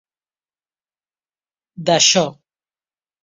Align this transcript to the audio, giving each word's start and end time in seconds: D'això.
D'això. 1.89 2.25